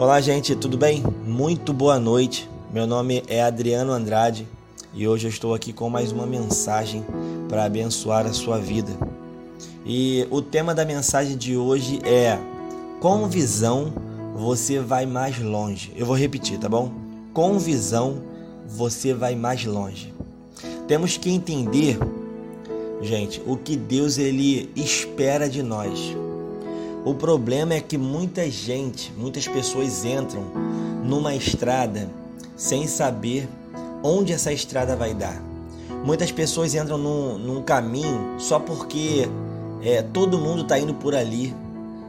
[0.00, 1.04] Olá, gente, tudo bem?
[1.26, 2.48] Muito boa noite.
[2.72, 4.48] Meu nome é Adriano Andrade
[4.94, 7.04] e hoje eu estou aqui com mais uma mensagem
[7.50, 8.90] para abençoar a sua vida.
[9.84, 12.38] E o tema da mensagem de hoje é:
[12.98, 13.92] Com visão
[14.34, 15.92] você vai mais longe.
[15.94, 16.90] Eu vou repetir, tá bom?
[17.34, 18.22] Com visão
[18.66, 20.14] você vai mais longe.
[20.88, 21.98] Temos que entender,
[23.02, 26.16] gente, o que Deus ele espera de nós.
[27.04, 30.42] O problema é que muita gente, muitas pessoas entram
[31.02, 32.10] numa estrada
[32.54, 33.48] sem saber
[34.02, 35.42] onde essa estrada vai dar.
[36.04, 39.26] Muitas pessoas entram num, num caminho só porque
[39.82, 41.54] é, todo mundo está indo por ali,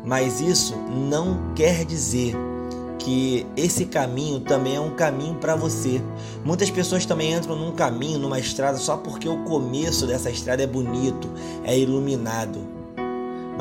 [0.06, 0.76] mas isso
[1.10, 2.36] não quer dizer
[3.00, 6.02] que esse caminho também é um caminho para você.
[6.44, 10.68] Muitas pessoas também entram num caminho, numa estrada, só porque o começo dessa estrada é
[10.68, 11.30] bonito,
[11.64, 12.81] é iluminado.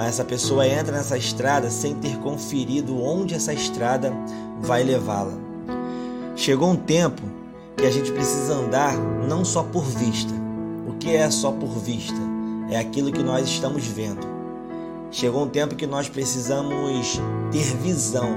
[0.01, 4.11] Mas essa pessoa entra nessa estrada sem ter conferido onde essa estrada
[4.59, 5.35] vai levá-la.
[6.35, 7.21] Chegou um tempo
[7.77, 8.97] que a gente precisa andar
[9.29, 10.33] não só por vista.
[10.89, 12.17] O que é só por vista?
[12.71, 14.27] É aquilo que nós estamos vendo.
[15.11, 17.21] Chegou um tempo que nós precisamos
[17.53, 18.31] ter visão.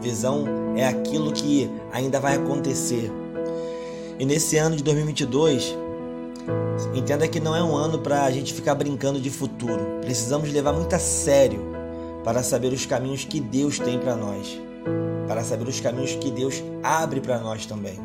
[0.00, 3.12] Visão é aquilo que ainda vai acontecer.
[4.18, 5.76] E nesse ano de 2022,
[6.94, 10.00] entenda que não é um ano para a gente ficar brincando de futuro.
[10.00, 11.60] Precisamos levar muito a sério
[12.24, 14.60] para saber os caminhos que Deus tem para nós,
[15.26, 17.98] para saber os caminhos que Deus abre para nós também.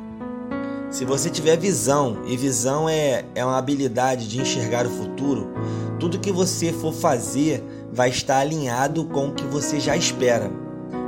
[0.92, 5.50] Se você tiver visão, e visão é, é uma habilidade de enxergar o futuro,
[6.00, 10.52] tudo que você for fazer vai estar alinhado com o que você já espera.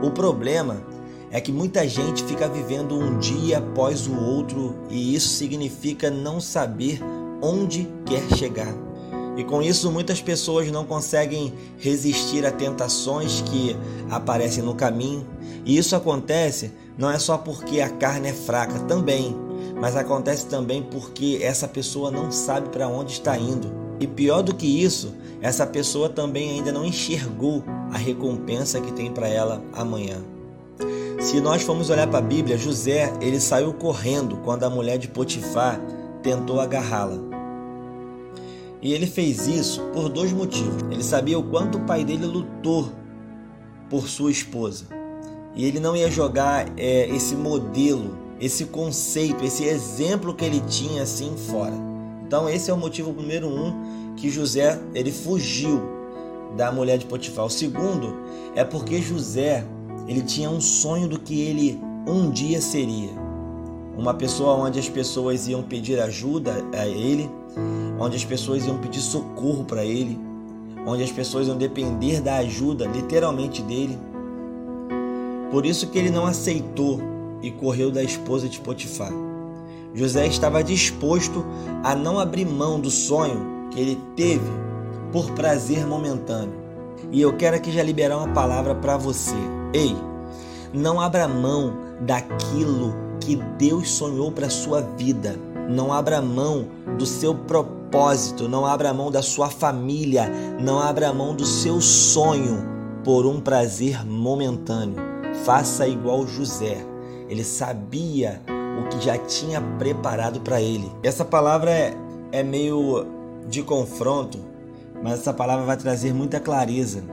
[0.02, 0.82] O problema
[1.30, 6.40] é que muita gente fica vivendo um dia após o outro e isso significa não
[6.40, 7.02] saber
[7.44, 8.74] onde quer chegar.
[9.36, 13.76] E com isso, muitas pessoas não conseguem resistir a tentações que
[14.10, 15.28] aparecem no caminho.
[15.66, 19.36] E isso acontece não é só porque a carne é fraca, também,
[19.82, 23.74] mas acontece também porque essa pessoa não sabe para onde está indo.
[24.00, 29.12] E pior do que isso, essa pessoa também ainda não enxergou a recompensa que tem
[29.12, 30.24] para ela amanhã.
[31.20, 35.08] Se nós formos olhar para a Bíblia, José ele saiu correndo quando a mulher de
[35.08, 35.80] Potifar
[36.22, 37.33] tentou agarrá-la.
[38.84, 40.84] E ele fez isso por dois motivos.
[40.92, 42.92] Ele sabia o quanto o pai dele lutou
[43.90, 44.86] por sua esposa.
[45.56, 51.04] E ele não ia jogar é, esse modelo esse conceito, esse exemplo que ele tinha
[51.04, 51.74] assim fora.
[52.26, 55.82] Então esse é o motivo número um que José ele fugiu
[56.58, 57.46] da mulher de Potifar.
[57.46, 58.18] O segundo
[58.54, 59.66] é porque José
[60.08, 63.12] ele tinha um sonho do que ele um dia seria.
[63.98, 67.30] Uma pessoa onde as pessoas iam pedir ajuda a ele,
[68.00, 70.20] onde as pessoas iam pedir socorro para ele,
[70.86, 73.98] onde as pessoas iam depender da ajuda literalmente dele.
[75.52, 77.00] Por isso que ele não aceitou
[77.42, 79.12] e correu da esposa de Potifar.
[79.94, 81.46] José estava disposto
[81.84, 84.50] a não abrir mão do sonho que ele teve
[85.12, 86.64] por prazer momentâneo.
[87.12, 89.36] E eu quero aqui já liberar uma palavra para você.
[89.72, 89.96] Ei,
[90.74, 95.40] não abra mão daquilo que Deus sonhou para sua vida.
[95.70, 96.68] Não abra mão
[96.98, 100.30] do seu propósito, não abra mão da sua família,
[100.60, 102.66] não abra mão do seu sonho
[103.04, 104.98] por um prazer momentâneo.
[105.46, 106.94] Faça igual José
[107.34, 108.42] ele sabia
[108.80, 110.92] o que já tinha preparado para ele.
[111.02, 111.98] Essa palavra é,
[112.32, 113.06] é meio
[113.50, 114.38] de confronto,
[115.02, 117.04] mas essa palavra vai trazer muita clareza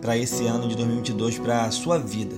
[0.00, 2.34] para esse ano de 2022 para a sua vida.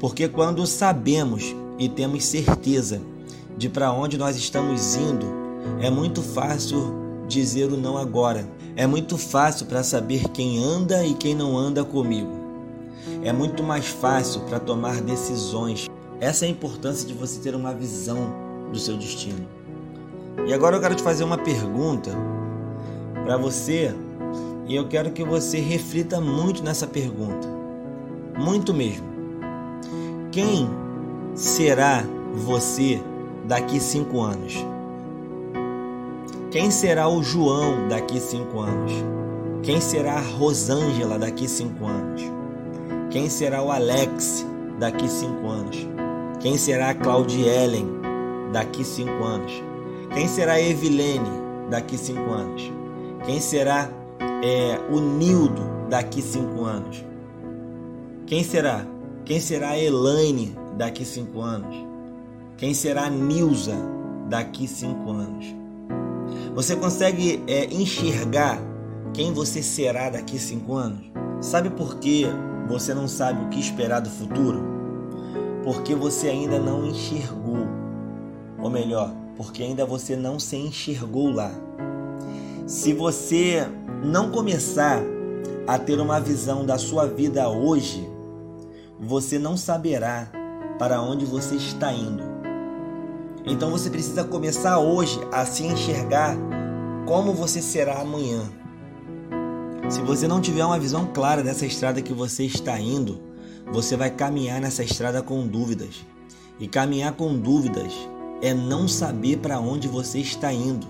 [0.00, 3.00] Porque quando sabemos e temos certeza
[3.56, 5.26] de para onde nós estamos indo,
[5.80, 6.94] é muito fácil
[7.28, 8.46] dizer o não agora.
[8.76, 12.32] É muito fácil para saber quem anda e quem não anda comigo.
[13.22, 15.88] É muito mais fácil para tomar decisões
[16.24, 18.32] essa é a importância de você ter uma visão
[18.72, 19.46] do seu destino.
[20.46, 22.10] E agora eu quero te fazer uma pergunta
[23.24, 23.94] para você
[24.66, 27.46] e eu quero que você reflita muito nessa pergunta.
[28.38, 29.04] Muito mesmo.
[30.30, 30.68] Quem
[31.34, 32.04] será
[32.34, 33.00] você
[33.44, 34.54] daqui cinco anos?
[36.50, 38.92] Quem será o João daqui cinco anos?
[39.62, 42.22] Quem será a Rosângela daqui cinco anos?
[43.10, 44.46] Quem será o Alex
[44.78, 45.88] daqui cinco anos?
[46.40, 47.86] Quem será a Claudielen
[48.52, 49.52] daqui cinco anos?
[50.12, 51.30] Quem será a Evilene
[51.70, 52.70] daqui cinco anos?
[53.24, 53.88] Quem será
[54.20, 57.04] é, o Nildo daqui cinco anos?
[58.26, 58.86] Quem será?
[59.24, 61.74] Quem será a Elaine daqui cinco anos?
[62.56, 63.76] Quem será a Nilza
[64.28, 65.46] daqui cinco anos?
[66.54, 68.58] Você consegue é, enxergar
[69.12, 71.04] quem você será daqui cinco anos?
[71.40, 72.26] Sabe por que
[72.68, 74.74] você não sabe o que esperar do futuro?
[75.64, 77.66] porque você ainda não enxergou.
[78.62, 81.50] Ou melhor, porque ainda você não se enxergou lá.
[82.66, 83.66] Se você
[84.04, 85.02] não começar
[85.66, 88.06] a ter uma visão da sua vida hoje,
[89.00, 90.30] você não saberá
[90.78, 92.22] para onde você está indo.
[93.46, 96.36] Então você precisa começar hoje a se enxergar
[97.06, 98.42] como você será amanhã.
[99.90, 103.20] Se você não tiver uma visão clara dessa estrada que você está indo,
[103.70, 106.06] você vai caminhar nessa estrada com dúvidas.
[106.58, 107.92] E caminhar com dúvidas
[108.40, 110.86] é não saber para onde você está indo.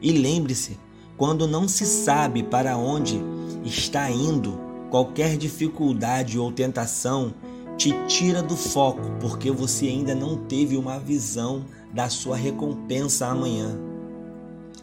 [0.00, 0.78] E lembre-se,
[1.16, 3.20] quando não se sabe para onde
[3.64, 4.58] está indo,
[4.90, 7.34] qualquer dificuldade ou tentação
[7.80, 13.74] te tira do foco, porque você ainda não teve uma visão da sua recompensa amanhã.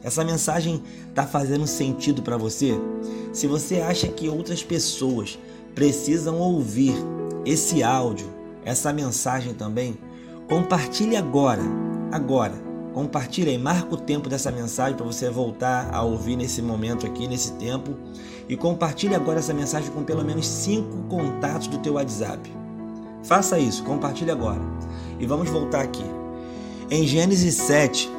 [0.01, 2.73] Essa mensagem está fazendo sentido para você?
[3.31, 5.37] Se você acha que outras pessoas
[5.75, 6.95] precisam ouvir
[7.45, 8.33] esse áudio,
[8.65, 9.95] essa mensagem também,
[10.49, 11.61] compartilhe agora,
[12.11, 12.65] agora
[12.95, 17.27] Compartilhe aí, marca o tempo dessa mensagem para você voltar a ouvir nesse momento aqui,
[17.27, 17.95] nesse tempo.
[18.49, 22.66] E compartilhe agora essa mensagem com pelo menos cinco contatos do teu WhatsApp.
[23.23, 24.61] Faça isso, compartilhe agora.
[25.19, 26.05] E vamos voltar aqui.
[26.89, 28.09] Em Gênesis 7,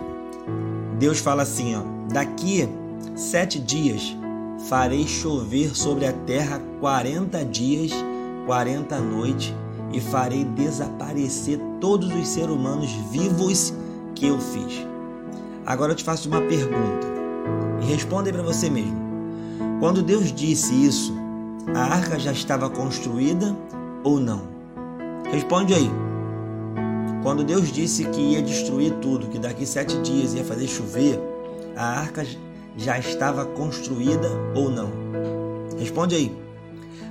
[0.98, 2.68] Deus fala assim: ó, daqui
[3.14, 4.16] sete dias
[4.68, 7.92] farei chover sobre a terra quarenta dias,
[8.46, 9.54] quarenta noites,
[9.92, 13.72] e farei desaparecer todos os seres humanos vivos
[14.14, 14.86] que eu fiz.
[15.64, 17.06] Agora eu te faço uma pergunta
[17.80, 18.98] e responda para você mesmo.
[19.80, 21.14] Quando Deus disse isso,
[21.74, 23.56] a arca já estava construída
[24.02, 24.57] ou não?
[25.30, 25.90] Responde aí.
[27.22, 31.20] Quando Deus disse que ia destruir tudo, que daqui sete dias ia fazer chover,
[31.76, 32.26] a arca
[32.76, 34.90] já estava construída ou não?
[35.78, 36.34] Responde aí.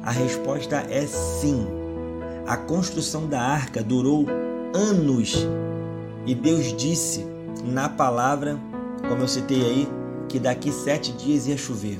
[0.04, 1.68] A resposta é sim.
[2.48, 4.25] A construção da arca durou
[4.74, 5.48] anos
[6.25, 7.25] e Deus disse
[7.64, 8.58] na palavra,
[9.08, 9.88] como eu citei aí,
[10.28, 12.00] que daqui sete dias ia chover.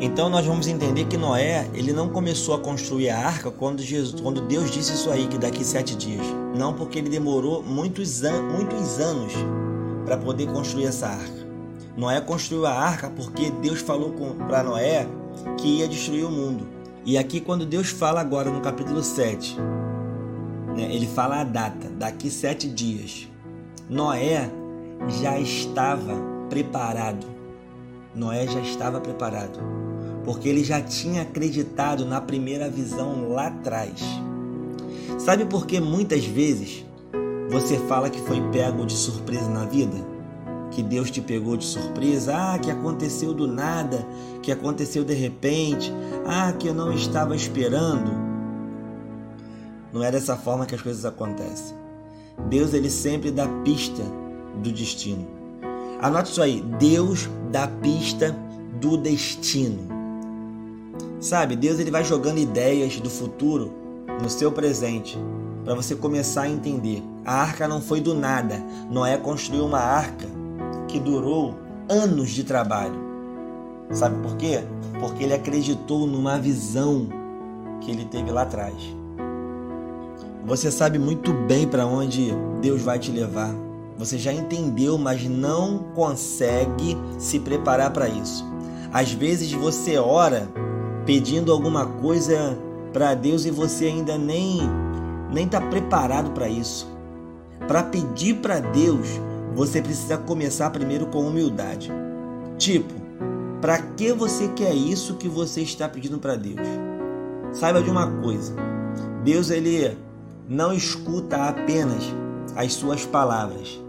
[0.00, 4.18] Então nós vamos entender que Noé ele não começou a construir a arca quando, Jesus,
[4.18, 6.24] quando Deus disse isso aí, que daqui sete dias.
[6.56, 9.34] Não, porque ele demorou muitos, an muitos anos
[10.06, 11.46] para poder construir essa arca.
[11.96, 14.14] Noé construiu a arca porque Deus falou
[14.48, 15.06] para Noé
[15.58, 16.66] que ia destruir o mundo.
[17.04, 19.56] E aqui, quando Deus fala agora no capítulo 7,
[20.76, 23.28] né, ele fala a data, daqui sete dias.
[23.88, 24.50] Noé
[25.20, 26.14] já estava
[26.48, 27.26] preparado.
[28.14, 29.58] Noé já estava preparado,
[30.24, 34.00] porque ele já tinha acreditado na primeira visão lá atrás.
[35.18, 36.84] Sabe por que muitas vezes
[37.50, 39.96] você fala que foi pego de surpresa na vida?
[40.70, 42.32] Que Deus te pegou de surpresa?
[42.34, 44.06] Ah, que aconteceu do nada,
[44.40, 45.92] que aconteceu de repente,
[46.26, 48.10] ah, que eu não estava esperando.
[49.92, 51.76] Não é dessa forma que as coisas acontecem.
[52.48, 54.02] Deus ele sempre dá pista
[54.62, 55.26] do destino.
[56.00, 56.62] Anote isso aí.
[56.78, 58.34] Deus dá pista
[58.80, 59.99] do destino.
[61.20, 63.70] Sabe, Deus ele vai jogando ideias do futuro
[64.22, 65.18] no seu presente
[65.64, 67.02] para você começar a entender.
[67.26, 68.56] A arca não foi do nada.
[68.90, 70.26] Noé construiu uma arca
[70.88, 71.54] que durou
[71.88, 72.98] anos de trabalho.
[73.90, 74.64] Sabe por quê?
[74.98, 77.06] Porque ele acreditou numa visão
[77.82, 78.74] que ele teve lá atrás.
[80.46, 83.54] Você sabe muito bem para onde Deus vai te levar.
[83.98, 88.42] Você já entendeu, mas não consegue se preparar para isso.
[88.90, 90.48] Às vezes você ora
[91.04, 92.58] pedindo alguma coisa
[92.92, 94.60] para Deus e você ainda nem
[95.32, 96.88] nem está preparado para isso.
[97.68, 99.06] Para pedir para Deus,
[99.54, 101.90] você precisa começar primeiro com humildade.
[102.58, 102.94] Tipo,
[103.60, 106.66] para que você quer isso que você está pedindo para Deus?
[107.52, 108.54] Saiba de uma coisa.
[109.22, 109.96] Deus ele
[110.48, 112.02] não escuta apenas
[112.56, 113.80] as suas palavras,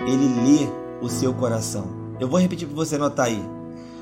[0.00, 0.68] ele lê
[1.02, 1.86] o seu coração.
[2.18, 3.42] Eu vou repetir para você anotar aí.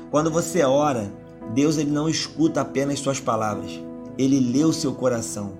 [0.09, 1.11] Quando você ora,
[1.53, 3.79] Deus ele não escuta apenas suas palavras,
[4.17, 5.53] ele lê o seu coração.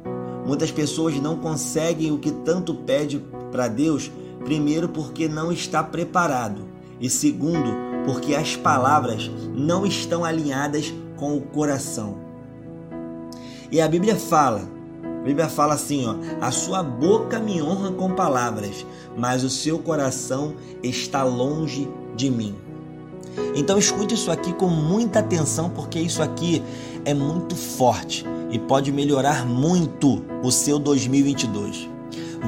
[0.46, 4.12] Muitas pessoas não conseguem o que tanto pede para Deus,
[4.46, 6.68] primeiro porque não está preparado
[7.00, 7.70] e segundo
[8.06, 12.20] porque as palavras não estão alinhadas com o coração.
[13.70, 14.78] E a Bíblia fala
[15.28, 18.86] Bíblia fala assim, ó: "A sua boca me honra com palavras,
[19.18, 22.56] mas o seu coração está longe de mim."
[23.56, 26.64] Então escute isso aqui com muita atenção, porque isso aqui
[27.06, 31.90] é muito forte e pode melhorar muito o seu 2022.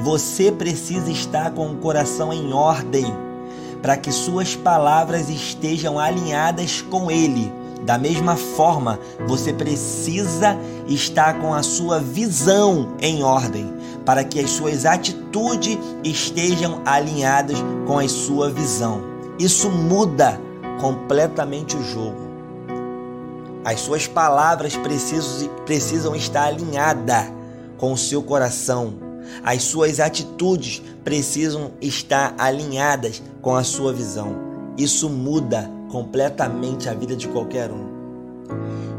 [0.02, 3.06] Você precisa estar com o coração em ordem
[3.82, 7.50] para que suas palavras estejam alinhadas com ele
[7.84, 10.56] Da mesma forma, você precisa
[10.86, 13.72] estar com a sua visão em ordem,
[14.04, 19.02] para que as suas atitudes estejam alinhadas com a sua visão.
[19.38, 20.38] Isso muda
[20.80, 22.30] completamente o jogo.
[23.64, 27.30] As suas palavras precisam, estar alinhadas
[27.76, 28.94] com o seu coração.
[29.44, 34.34] As suas atitudes precisam estar alinhadas com a sua visão.
[34.78, 37.90] Isso muda completamente a vida de qualquer um.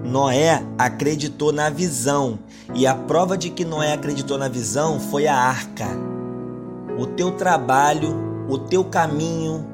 [0.03, 2.38] Noé acreditou na visão,
[2.75, 5.88] e a prova de que Noé acreditou na visão foi a arca.
[6.97, 9.65] O teu trabalho, o teu caminho,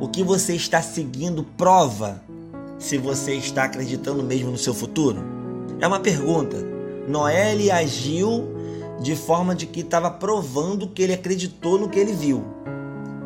[0.00, 2.22] o que você está seguindo prova
[2.78, 5.24] se você está acreditando mesmo no seu futuro?
[5.80, 6.56] É uma pergunta.
[7.08, 8.44] Noé agiu
[9.00, 12.44] de forma de que estava provando que ele acreditou no que ele viu.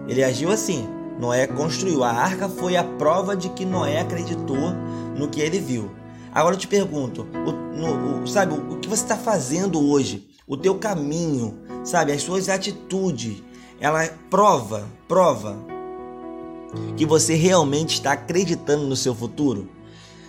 [0.06, 0.86] Ele agiu assim.
[1.18, 2.04] Noé construiu.
[2.04, 4.72] A arca foi a prova de que Noé acreditou
[5.16, 5.90] no que ele viu.
[6.32, 10.28] Agora eu te pergunto, o, no, o, sabe, o, o que você está fazendo hoje?
[10.46, 13.42] O teu caminho, sabe, as suas atitudes,
[13.80, 15.56] ela prova, prova
[16.96, 19.68] que você realmente está acreditando no seu futuro?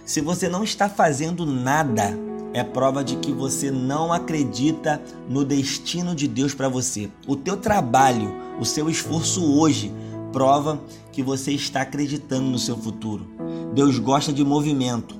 [0.06, 2.18] Se você não está fazendo nada,
[2.54, 7.10] é prova de que você não acredita no destino de Deus para você.
[7.28, 9.94] O teu trabalho, o seu esforço hoje
[10.34, 10.82] prova
[11.12, 13.26] que você está acreditando no seu futuro.
[13.74, 15.16] Deus gosta de movimento.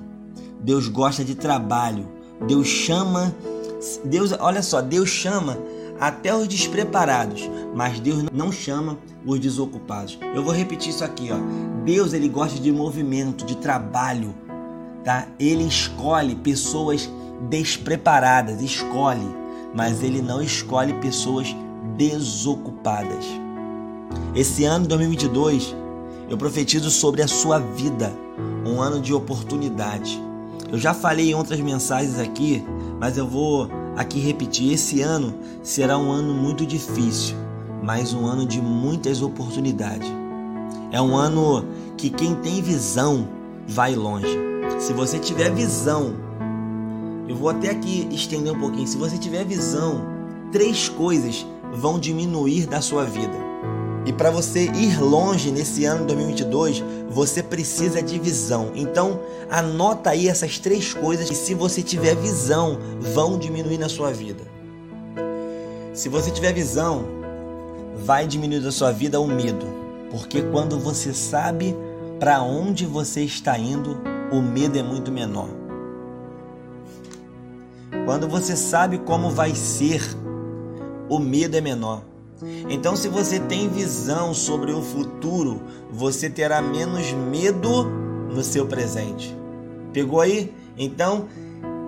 [0.60, 2.08] Deus gosta de trabalho.
[2.46, 3.34] Deus chama
[4.04, 5.58] Deus, olha só, Deus chama
[6.02, 10.18] até os despreparados, mas Deus não chama os desocupados.
[10.34, 11.36] Eu vou repetir isso aqui, ó.
[11.84, 14.34] Deus ele gosta de movimento, de trabalho,
[15.04, 15.28] tá?
[15.38, 17.08] Ele escolhe pessoas
[17.48, 19.28] despreparadas, escolhe,
[19.72, 21.54] mas ele não escolhe pessoas
[21.96, 23.24] desocupadas.
[24.34, 25.72] Esse ano 2022,
[26.28, 28.12] eu profetizo sobre a sua vida,
[28.66, 30.20] um ano de oportunidade.
[30.68, 32.64] Eu já falei em outras mensagens aqui,
[32.98, 37.36] mas eu vou aqui repetir: esse ano será um ano muito difícil,
[37.82, 40.10] mas um ano de muitas oportunidades.
[40.90, 41.64] É um ano
[41.96, 43.28] que quem tem visão
[43.66, 44.38] vai longe.
[44.78, 46.14] Se você tiver visão,
[47.28, 48.86] eu vou até aqui estender um pouquinho.
[48.86, 50.02] Se você tiver visão,
[50.50, 53.51] três coisas vão diminuir da sua vida.
[54.04, 58.72] E para você ir longe nesse ano 2022, você precisa de visão.
[58.74, 64.10] Então, anota aí essas três coisas que se você tiver visão, vão diminuir na sua
[64.12, 64.42] vida.
[65.94, 67.04] Se você tiver visão,
[68.04, 69.66] vai diminuir da sua vida o medo,
[70.10, 71.76] porque quando você sabe
[72.18, 74.00] para onde você está indo,
[74.32, 75.48] o medo é muito menor.
[78.04, 80.02] Quando você sabe como vai ser,
[81.08, 82.11] o medo é menor.
[82.68, 87.84] Então, se você tem visão sobre o futuro, você terá menos medo
[88.32, 89.36] no seu presente.
[89.92, 90.52] Pegou aí?
[90.76, 91.26] Então,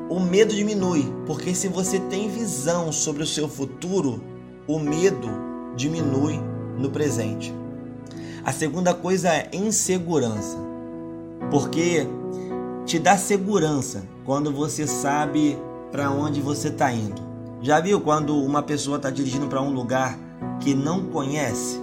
[0.09, 4.23] o medo diminui, porque se você tem visão sobre o seu futuro,
[4.67, 5.29] o medo
[5.75, 6.39] diminui
[6.79, 7.53] no presente.
[8.45, 10.59] A segunda coisa é insegurança,
[11.51, 12.07] porque
[12.85, 15.57] te dá segurança quando você sabe
[15.91, 17.23] para onde você está indo.
[17.63, 20.19] Já viu quando uma pessoa está dirigindo para um lugar
[20.61, 21.81] que não conhece,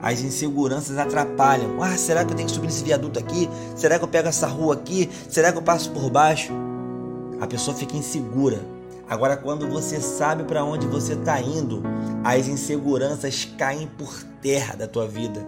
[0.00, 1.82] as inseguranças atrapalham.
[1.82, 3.48] Ah, será que eu tenho que subir nesse viaduto aqui?
[3.74, 5.10] Será que eu pego essa rua aqui?
[5.30, 6.52] Será que eu passo por baixo?
[7.40, 8.60] A pessoa fica insegura.
[9.08, 11.82] Agora, quando você sabe para onde você está indo,
[12.22, 15.46] as inseguranças caem por terra da tua vida.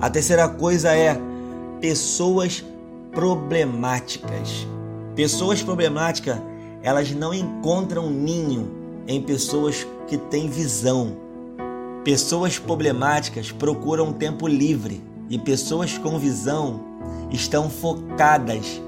[0.00, 1.18] A terceira coisa é
[1.80, 2.64] pessoas
[3.12, 4.66] problemáticas.
[5.14, 6.38] Pessoas problemáticas,
[6.82, 8.70] elas não encontram ninho
[9.06, 11.23] em pessoas que têm visão.
[12.04, 16.78] Pessoas problemáticas procuram tempo livre e pessoas com visão
[17.30, 18.78] estão focadas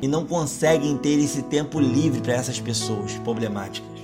[0.00, 4.00] e não conseguem ter esse tempo livre para essas pessoas problemáticas.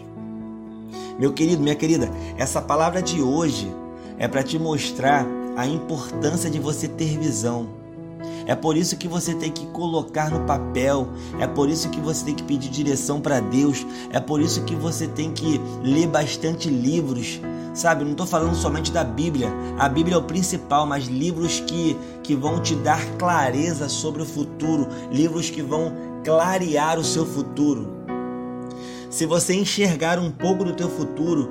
[1.18, 3.72] Meu querido, minha querida, essa palavra de hoje
[4.18, 5.26] é para te mostrar
[5.56, 7.86] a importância de você ter visão
[8.46, 11.08] é por isso que você tem que colocar no papel,
[11.40, 14.74] é por isso que você tem que pedir direção para Deus, é por isso que
[14.76, 17.40] você tem que ler bastante livros.
[17.76, 19.52] Sabe, não estou falando somente da Bíblia.
[19.78, 24.26] A Bíblia é o principal, mas livros que, que vão te dar clareza sobre o
[24.26, 25.92] futuro, livros que vão
[26.24, 27.95] clarear o seu futuro.
[29.10, 31.50] Se você enxergar um pouco do teu futuro,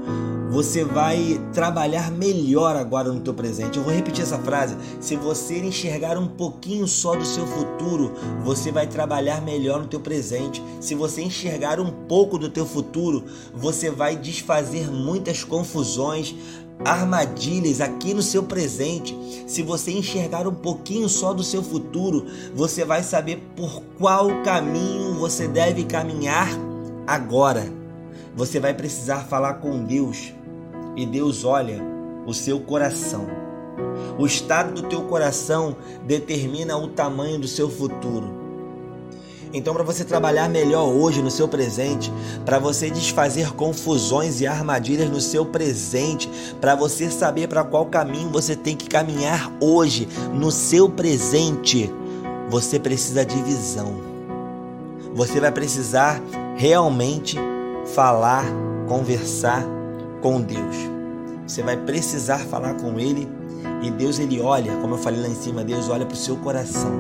[0.50, 3.78] você vai trabalhar melhor agora no teu presente.
[3.78, 4.76] Eu vou repetir essa frase.
[5.00, 10.00] Se você enxergar um pouquinho só do seu futuro, você vai trabalhar melhor no teu
[10.00, 10.62] presente.
[10.80, 16.36] Se você enxergar um pouco do teu futuro, você vai desfazer muitas confusões,
[16.84, 19.18] armadilhas aqui no seu presente.
[19.48, 25.16] Se você enxergar um pouquinho só do seu futuro, você vai saber por qual caminho
[25.16, 26.50] você deve caminhar
[27.08, 27.66] agora.
[28.36, 30.34] Você vai precisar falar com Deus
[30.96, 31.82] e Deus olha
[32.26, 33.28] o seu coração.
[34.18, 38.46] O estado do teu coração determina o tamanho do seu futuro.
[39.54, 42.12] Então, para você trabalhar melhor hoje no seu presente,
[42.44, 48.30] para você desfazer confusões e armadilhas no seu presente, para você saber para qual caminho
[48.30, 51.90] você tem que caminhar hoje no seu presente,
[52.50, 54.15] você precisa de visão.
[55.16, 56.22] Você vai precisar
[56.58, 57.38] realmente
[57.96, 58.44] falar,
[58.86, 59.64] conversar
[60.22, 60.76] com Deus.
[61.48, 63.26] Você vai precisar falar com Ele
[63.82, 66.36] e Deus ele olha, como eu falei lá em cima, Deus olha para o seu
[66.36, 66.92] coração.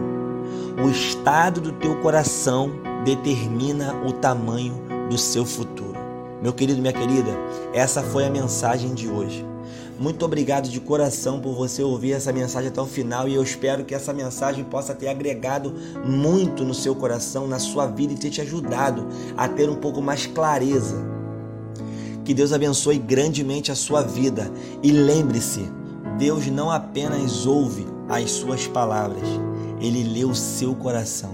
[0.81, 2.71] O estado do teu coração
[3.03, 5.97] determina o tamanho do seu futuro.
[6.41, 7.31] Meu querido, minha querida,
[7.73, 9.45] essa foi a mensagem de hoje.
[9.97, 13.85] Muito obrigado de coração por você ouvir essa mensagem até o final e eu espero
[13.85, 15.73] que essa mensagem possa ter agregado
[16.05, 20.01] muito no seu coração, na sua vida e ter te ajudado a ter um pouco
[20.01, 20.97] mais clareza.
[22.25, 24.51] Que Deus abençoe grandemente a sua vida
[24.83, 25.65] e lembre-se,
[26.17, 29.27] Deus não apenas ouve as suas palavras,
[29.79, 31.31] ele lê o seu coração.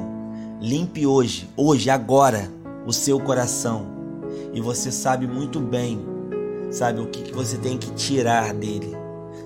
[0.60, 2.52] Limpe hoje, hoje, agora,
[2.86, 3.88] o seu coração.
[4.54, 6.00] E você sabe muito bem,
[6.72, 8.96] sabe o que, você tem que tirar dele.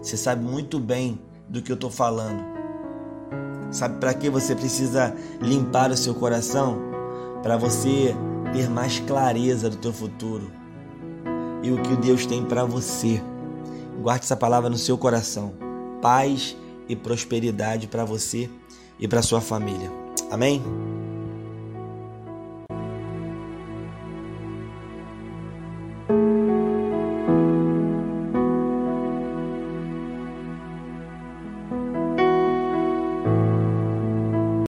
[0.02, 2.44] Você sabe muito bem do que eu estou falando.
[3.72, 6.80] Sabe para que você precisa limpar o seu coração?
[7.42, 8.16] Para você
[8.54, 10.50] ter mais clareza do teu futuro
[11.62, 13.22] e o que Deus tem para você.
[14.02, 15.54] Guarde essa palavra no seu coração.
[16.02, 16.56] Paz
[16.88, 18.50] e prosperidade para você
[19.00, 19.92] e para sua família.
[20.32, 20.62] Amém?